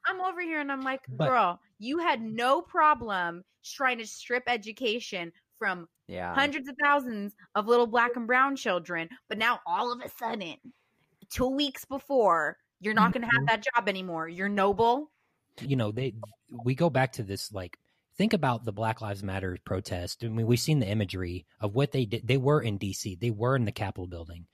[0.06, 4.44] I'm over here and I'm like, But- girl, you had no problem trying to strip
[4.46, 6.34] education from yeah.
[6.34, 10.56] hundreds of thousands of little black and brown children, but now all of a sudden,
[11.30, 13.46] two weeks before, you're not going to have mm-hmm.
[13.46, 14.28] that job anymore.
[14.28, 15.10] You're noble.
[15.62, 16.14] you know they
[16.64, 17.78] we go back to this like
[18.16, 21.92] think about the black lives matter protest i mean we've seen the imagery of what
[21.92, 24.46] they did they were in dc they were in the capitol building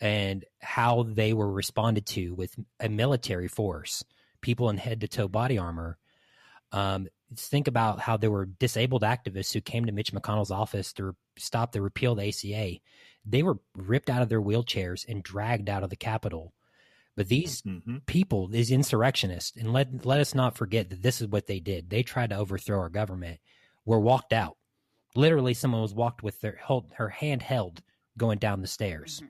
[0.00, 4.04] and how they were responded to with a military force
[4.46, 5.98] people in head to toe body armor
[6.72, 11.16] um, think about how there were disabled activists who came to mitch mcconnell's office to
[11.38, 12.80] stop the repeal of the aca
[13.26, 16.54] they were ripped out of their wheelchairs and dragged out of the capitol
[17.16, 21.28] But these hmm people, these insurrectionists, and let let us not forget that this is
[21.28, 21.90] what they did.
[21.90, 23.40] They tried to overthrow our government.
[23.86, 24.58] Were walked out.
[25.16, 27.82] Literally, someone was walked with their hold, her hand held
[28.18, 29.24] going down the stairs.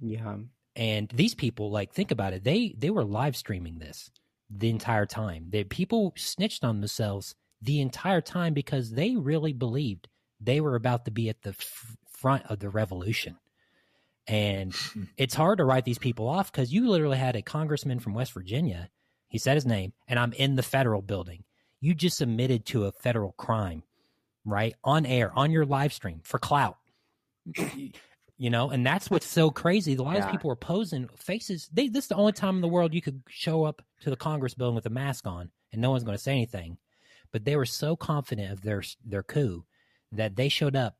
[0.00, 0.38] Yeah.
[0.76, 2.44] And these people, like, think about it.
[2.44, 4.10] They they were live streaming this
[4.50, 5.46] the entire time.
[5.50, 10.08] The people snitched on themselves the entire time because they really believed
[10.40, 13.38] they were about to be at the f- front of the revolution.
[14.26, 14.74] And
[15.16, 18.32] it's hard to write these people off because you literally had a congressman from West
[18.32, 18.90] Virginia.
[19.28, 21.44] He said his name, and I'm in the federal building.
[21.80, 23.84] You just admitted to a federal crime,
[24.44, 24.74] right?
[24.82, 26.78] On air, on your live stream for clout.
[28.40, 29.94] you know, and that's what's so crazy.
[29.94, 30.24] the lot Yeah.
[30.24, 31.68] of people are posing faces.
[31.72, 34.16] They this is the only time in the world you could show up to the
[34.16, 36.78] Congress building with a mask on and no one's going to say anything.
[37.32, 39.64] But they were so confident of their their coup
[40.12, 40.96] that they showed up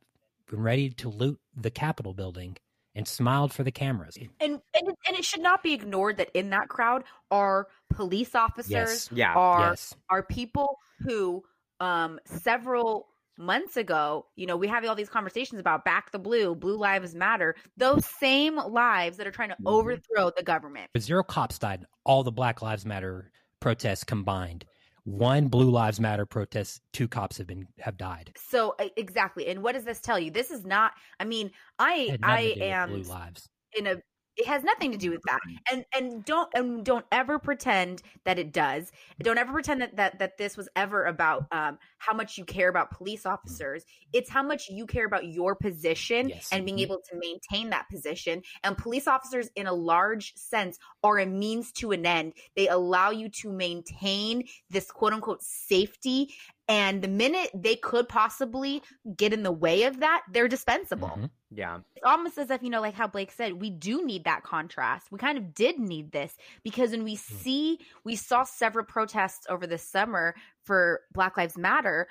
[0.52, 2.56] ready to loot the Capitol building
[2.94, 4.18] and smiled for the cameras.
[4.18, 4.28] And
[4.74, 8.70] and it, and it should not be ignored that in that crowd are police officers,
[8.70, 9.08] Yes.
[9.12, 9.32] Yeah.
[9.34, 9.94] are yes.
[10.10, 11.42] are people who
[11.80, 13.06] um several
[13.40, 17.14] months ago, you know, we have all these conversations about back the blue, blue lives
[17.14, 17.56] matter.
[17.76, 19.66] Those same lives that are trying to Mhm.
[19.66, 20.90] overthrow the government.
[20.92, 21.84] But zero cops died.
[22.04, 24.64] All the Black Lives Matter protests combined.
[25.04, 28.34] One Blue Lives Matter protest, two cops have been have died.
[28.36, 29.46] So exactly.
[29.48, 30.30] And what does this tell you?
[30.30, 33.02] This is not I mean, I It had nothing I to do with am Blue
[33.02, 33.48] Lives.
[33.76, 33.96] in a
[34.36, 38.38] it has nothing to do with that and and don't and don't ever pretend that
[38.38, 38.90] it does
[39.22, 42.68] don't ever pretend that that, that this was ever about um how much you care
[42.68, 46.48] about police officers it's how much you care about your position Yes.
[46.50, 46.82] and being Mhm.
[46.82, 51.70] able to maintain that position and police officers in a large sense are a means
[51.72, 56.34] to an end they allow you to maintain this quote unquote safety
[56.68, 58.82] and the minute they could possibly
[59.16, 61.30] get in the way of that they're dispensable Mhm.
[61.50, 61.80] Yeah.
[61.96, 65.10] it's almost as if you know like how blake said we do need that contrast
[65.12, 69.66] we kind of did need this because when we see we saw several protests over
[69.66, 72.08] the summer for black lives matter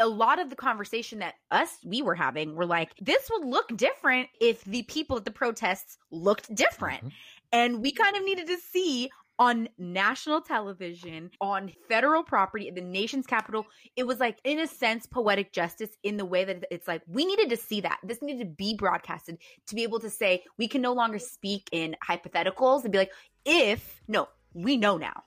[0.00, 3.68] a lot of the conversation that us we were having were like this would look
[3.76, 7.12] different if the people at the protests looked different Mhm.
[7.52, 12.80] and we kind of needed to see on national television on federal property in the
[12.80, 13.66] nation's capital
[13.96, 17.24] it was like in a sense poetic justice in the way that it's like we
[17.24, 20.66] needed to see that this needed to be broadcasted to be able to say we
[20.68, 23.12] can no longer speak in hypotheticals and be like
[23.44, 25.24] if no we know now.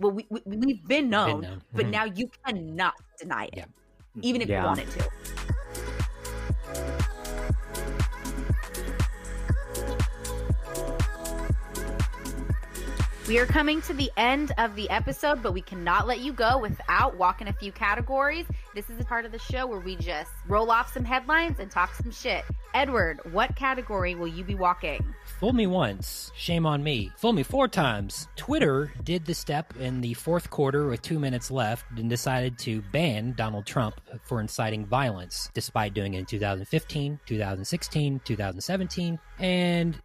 [0.00, 1.62] Well we, we we've been known, known.
[1.72, 1.90] but Mhm.
[1.90, 3.64] now you cannot deny it Yeah.
[4.22, 4.60] even if Yeah.
[4.62, 5.08] you wanted to
[13.28, 16.58] We are coming to the end of the episode, but we cannot let you go
[16.58, 18.44] without walking a few categories.
[18.72, 21.68] This is a part of the show where we just roll off some headlines and
[21.68, 22.44] talk some shit.
[22.72, 25.04] Edward, what category will you be walking?
[25.40, 27.10] Fool me once, shame on me.
[27.16, 28.28] Fool me four times.
[28.36, 32.80] Twitter did the step in the fourth quarter with two minutes left and decided to
[32.92, 40.00] ban Donald Trump for inciting violence, despite doing it in 2015, 2016, 2017, and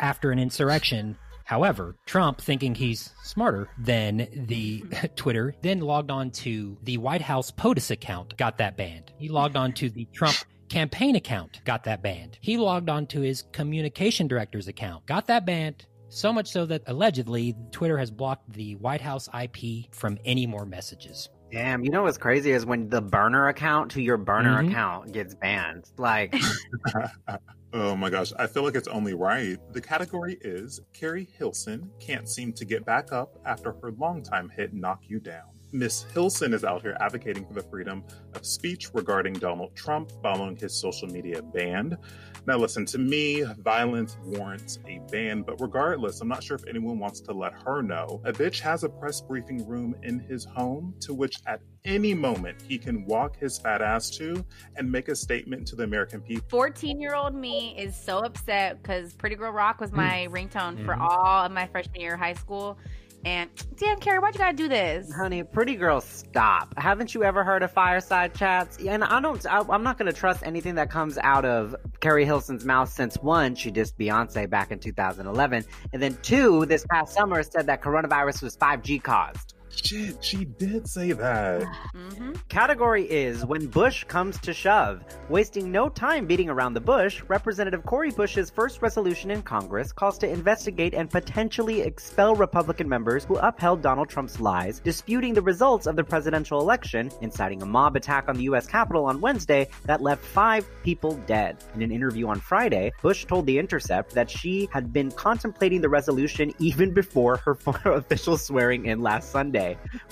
[0.00, 1.16] after an insurrection.
[1.56, 4.82] However, Trump, thinking he's smarter than the
[5.16, 9.12] Twitter, then logged on to the White House POTUS account, got that banned.
[9.18, 10.34] He logged on to the Trump
[10.70, 12.38] campaign account, got that banned.
[12.40, 15.84] He logged on to his communication director's account, got that banned.
[16.08, 20.64] So much so that allegedly Twitter has blocked the White House IP from any more
[20.64, 21.28] messages.
[21.50, 24.70] Damn, you know what's crazy is when the burner account to your burner Mhm.
[24.70, 25.84] account gets banned.
[25.98, 26.34] Like,
[27.74, 29.56] Oh my gosh, I feel like it's only right.
[29.72, 34.74] The category is Keri Hilson can't seem to get back up after her longtime hit
[34.74, 35.48] Knock You Down.
[35.72, 38.04] Miss Hilson is out here advocating for the freedom
[38.34, 41.96] of speech regarding Donald Trump following his social media ban.
[42.44, 46.98] Now, listen, to me, violence warrants a ban, but regardless, I'm not sure if anyone
[46.98, 48.20] wants to let her know.
[48.24, 52.60] A bitch has a press briefing room in his home to which at any moment
[52.66, 54.44] he can walk his fat ass to
[54.76, 56.44] and make a statement to the American people.
[56.48, 60.94] 14 year old me is so upset because Pretty Girl Rock was my ringtone for
[60.94, 61.00] Mhm.
[61.00, 62.76] all of my freshman year of high school.
[63.24, 65.12] And damn, Keri, why'd you gotta do this?
[65.12, 66.74] honey, pretty girl, stop.
[66.76, 68.78] Haven't you ever heard of fireside chats?
[68.78, 72.64] And I don't, I, I'm not to trust anything that comes out of Keri Hilson's
[72.64, 75.64] mouth since one, she dissed Beyonce back in 2011.
[75.92, 79.54] And then two, this past summer said that coronavirus was 5G caused.
[79.74, 81.62] Shit, she did say that.
[81.94, 85.02] hmm Category is when Bush comes to shove.
[85.28, 90.18] Wasting no time beating around the bush, Representative Cori Bush's first resolution in Congress calls
[90.18, 95.86] to investigate and potentially expel Republican members who upheld Donald Trump's lies, disputing the results
[95.86, 98.66] of the presidential election, inciting a mob attack on the U.S.
[98.66, 101.56] Capitol on Wednesday that left five people dead.
[101.74, 105.88] In an interview on Friday, Bush told The Intercept that she had been contemplating the
[105.88, 107.56] resolution even before her
[107.86, 109.61] official swearing in last Sunday.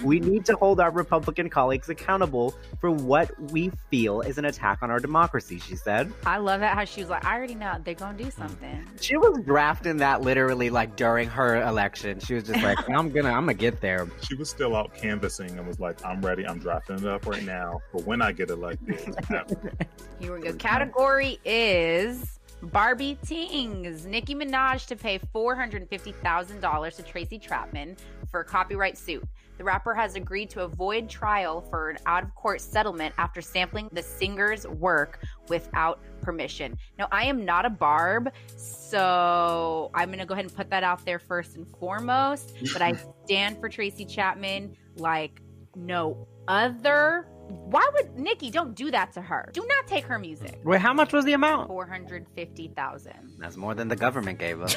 [0.02, 4.78] We need to hold our Republican colleagues accountable for what we feel is an attack
[4.82, 6.12] on our democracy, she said.
[6.24, 8.86] I love that how she was like, I already know they're gonna do something.
[9.00, 12.20] She was drafting that literally like during her election.
[12.20, 14.08] She was just like, I'm gonna I'm gonna get there.
[14.26, 16.46] She was still out canvassing and was like, I'm ready.
[16.46, 19.14] I'm drafting it up right now for when I get elected.
[20.20, 20.52] Here we go.
[20.54, 24.04] Category is Barbie Tingz.
[24.04, 27.96] Nicki Minaj to pay $450,000 to Tracy Chapman
[28.30, 29.24] for a copyright suit.
[29.58, 33.88] The rapper has agreed to avoid trial for an out of court settlement after sampling
[33.92, 36.78] the singer's work without permission.
[36.98, 40.82] Now, I am not a Barb, so I'm going to go ahead and put that
[40.82, 42.54] out there first and foremost.
[42.72, 42.94] But I
[43.24, 45.42] stand for Tracy Chapman like
[45.76, 47.26] no other.
[47.70, 49.48] Why would Nicki don't do that to her?
[49.52, 50.60] Do not take her music.
[50.64, 51.68] Wait, how much was the amount?
[51.68, 53.36] Four hundred fifty thousand.
[53.38, 54.74] That's more than the government gave us.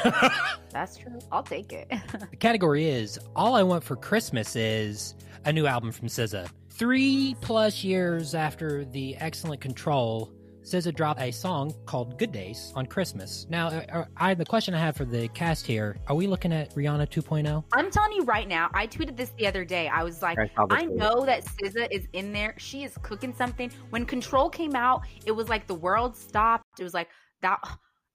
[0.69, 1.17] That's true.
[1.31, 1.91] I'll take it.
[2.29, 5.15] The category is All I Want for Christmas is
[5.45, 6.47] a new album from SZA.
[6.69, 10.31] Three plus years after the excellent Control,
[10.64, 13.45] SZA dropped a song called Good Days on Christmas.
[13.49, 16.74] Now, uh, I the question I have for the cast here: Are we looking at
[16.74, 17.22] Rihanna oh?
[17.22, 17.64] 2.0?
[17.74, 18.70] I'm telling you right now.
[18.74, 19.89] I tweeted this the other day.
[19.89, 22.55] I was like, I I know that SZA is in there.
[22.57, 23.72] She is cooking something.
[23.89, 26.80] When Control came out, it was like the world stopped.
[26.80, 27.09] It was like
[27.41, 27.59] that.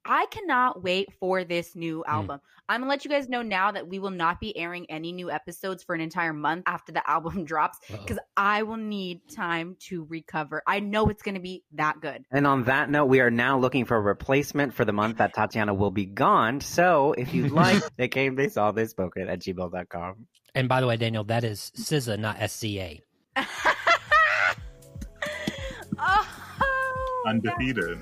[0.08, 2.10] I cannot wait for this new Hmm.
[2.12, 2.40] album.
[2.70, 5.30] I'm gonna let you guys know now that we will not be airing any new
[5.30, 10.04] episodes for an entire month after the album drops because I will need time to
[10.08, 10.62] recover.
[10.66, 12.24] I know it's gonna be that good.
[12.30, 15.34] and on that note, we are now looking for a replacement for the month that
[15.34, 16.60] Tatiana will be gone.
[16.60, 20.26] So if you'd like, they came, they saw, they spoke it at gmail.com.
[20.54, 22.98] And by the way, Daniel, that is SZA, not SCA.
[25.98, 27.98] oh, Undefeated.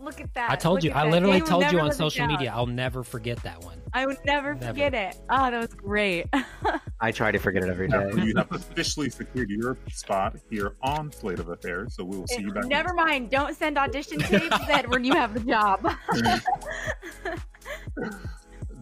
[0.00, 0.50] Look at that.
[0.50, 1.10] I told Look you, I that.
[1.10, 2.28] literally They told you on social down.
[2.28, 3.80] media, I'll never forget that one.
[3.92, 4.66] I would never, Never.
[4.68, 5.16] forget it.
[5.28, 6.26] Oh, that was great.
[7.00, 11.10] I try to forget it every Now, you have officially secured your spot here on
[11.10, 12.66] Slate of Affairs, so we will see you back.
[12.66, 13.30] Never mind.
[13.30, 15.92] Don't send audition tapes then when you have the job.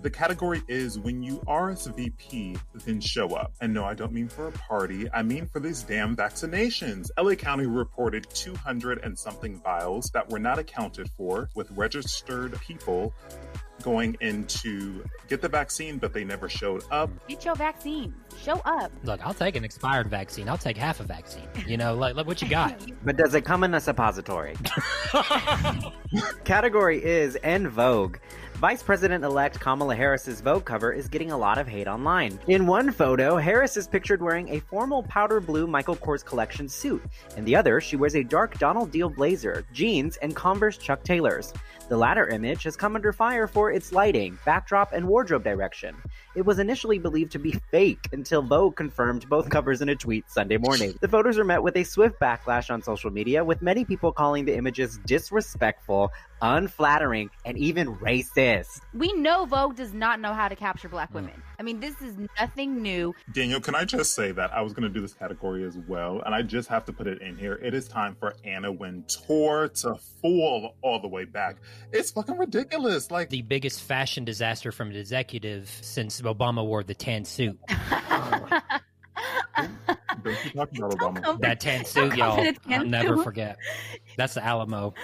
[0.07, 3.53] The category is when you RSVP, then show up.
[3.61, 5.09] And no, I don't mean for a party.
[5.13, 7.11] I mean for these damn vaccinations.
[7.21, 13.13] LA County reported 200 and something vials that were not accounted for, with registered people
[13.83, 17.11] going in to get the vaccine, but they never showed up.
[17.29, 18.15] Get your vaccine.
[18.41, 18.91] Show up.
[19.05, 20.49] Look, I'll take an expired vaccine.
[20.49, 21.49] I'll take half a vaccine.
[21.67, 22.81] You know, like, look what you got.
[23.05, 24.57] But does it come in a suppository?
[26.45, 28.17] Category is En Vogue.
[28.57, 32.41] Vice President elect Kamala Harris's Vogue cover is getting a lot of hate online.
[32.47, 37.03] In one photo, Harris is pictured wearing a formal powder blue Michael Kors collection suit.
[37.37, 41.53] In the other, she wears a dark Donald Deal blazer, jeans, and Converse Chuck Taylors.
[41.91, 45.95] The latter image has come under fire for its lighting, backdrop, and wardrobe direction.
[46.35, 50.31] It was initially believed to be fake until Vogue confirmed both covers in a tweet
[50.31, 50.95] Sunday morning.
[51.03, 54.47] The photos were met with a swift backlash on social media, with many people calling
[54.47, 56.11] the images disrespectful,
[56.43, 58.81] unflattering, and even racist.
[58.95, 61.17] We know Vogue does not know how to capture black hmm.
[61.17, 61.43] women.
[61.59, 63.15] I mean, this is nothing new.
[63.33, 66.21] Daniel, can I just say that I was going to do this category as well,
[66.25, 67.55] and I just have to put it in here.
[67.55, 71.57] It is time for Anna Wintour to fall all the way back.
[71.93, 73.11] It's fucking ridiculous.
[73.11, 77.59] Like, the biggest fashion disaster from an executive since Obama wore the tan suit.
[80.27, 81.23] don't you talk about Obama.
[81.23, 82.39] come- That tan suit, y'all.
[82.39, 83.59] in a tan I'll never forget.
[84.17, 84.95] That's the Alamo.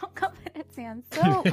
[0.00, 0.32] Don't come
[0.80, 1.44] in at So,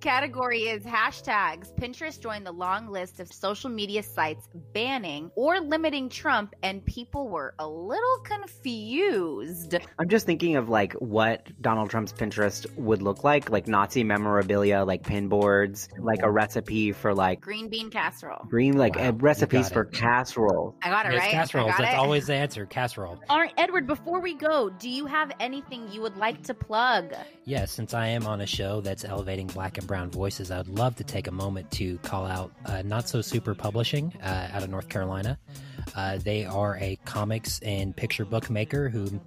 [0.00, 1.72] category is hashtags.
[1.74, 7.28] Pinterest joined the long list of social media sites banning or limiting Trump, and people
[7.28, 9.76] were a little confused.
[9.98, 14.84] I'm just thinking of like what Donald Trump's Pinterest would look like, like Nazi memorabilia,
[14.84, 18.44] like pin boards, like a recipe for like Green bean casserole.
[18.48, 20.76] green, like Wow, recipes for casserole.
[20.82, 21.30] I got it It's right.
[21.32, 21.72] casseroles.
[21.78, 21.98] That's it.
[21.98, 22.66] always the answer.
[22.66, 23.18] Casserole.
[23.28, 23.86] All right, Edward.
[23.86, 27.14] Before we go, do you have anything you would like to plug?
[27.44, 30.96] Yes, since I am on a show that's elevating black and brown voices, I'd love
[30.96, 34.70] to take a moment to call out uh, Not So Super Publishing uh, out of
[34.70, 35.38] North Carolina.
[35.94, 39.20] Uh, they are a comics and picture book maker who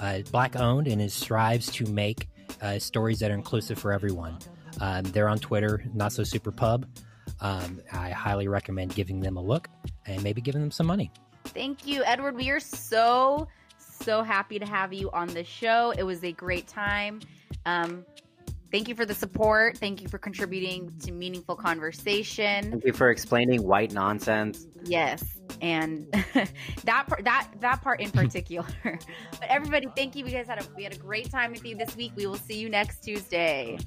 [0.00, 2.28] uh, black owned and is strives to make
[2.62, 4.38] uh, stories that are inclusive for everyone.
[4.80, 6.86] Um, they're on Twitter, Not So Super Pub.
[7.40, 9.68] Um, I highly recommend giving them a look
[10.06, 11.10] and maybe giving them some money.
[11.44, 12.36] Thank you, Edward.
[12.36, 15.92] We are so, so happy to have you on the show.
[15.96, 17.20] It was a great time.
[17.64, 18.04] Um,
[18.70, 19.78] thank you for the support.
[19.78, 22.70] Thank you for contributing to meaningful conversation.
[22.70, 24.66] Thank you for explaining white nonsense.
[24.84, 25.22] Yes,
[25.60, 26.06] and
[26.84, 28.66] that part, that that part in particular.
[28.84, 30.24] but everybody, thank you.
[30.24, 32.12] We guys had a we had a great time with you this week.
[32.16, 33.78] We will see you next Tuesday.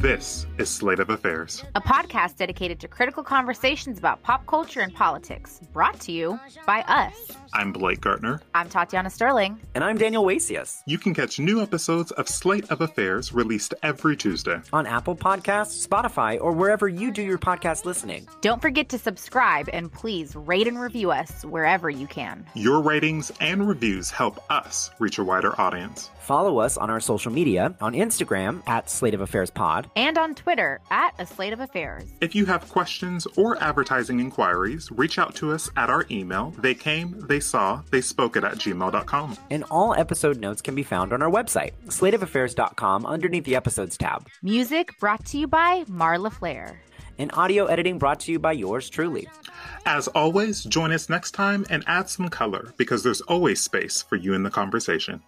[0.00, 4.94] This is Slate of Affairs, a podcast dedicated to critical conversations about pop culture and
[4.94, 7.32] politics, brought to you by us.
[7.52, 8.40] I'm Blake Gartner.
[8.54, 9.58] I'm Tatiana Sterling.
[9.74, 10.82] And I'm Daniel Wasius.
[10.86, 15.84] You can catch new episodes of Slate of Affairs released every Tuesday on Apple Podcasts,
[15.84, 18.28] Spotify, or wherever you do your podcast listening.
[18.40, 22.46] Don't forget to subscribe and please rate and review us wherever you can.
[22.54, 26.10] Your ratings and reviews help us reach a wider audience.
[26.20, 30.34] Follow us on our social media on Instagram at Slate of Affairs Pod and on
[30.34, 32.04] Twitter at A Slate of Affairs.
[32.20, 36.52] If you have questions or advertising inquiries, reach out to us at our email.
[36.58, 39.36] They came, they saw, they spoke it at gmail.com.
[39.50, 44.28] And all episode notes can be found on our website, slateofaffairs.com, underneath the episodes tab.
[44.42, 46.80] Music brought to you by Marla Flair.
[47.18, 49.28] And audio editing brought to you by yours truly.
[49.84, 54.16] As always, join us next time and add some color because there's always space for
[54.16, 55.20] you in the conversation.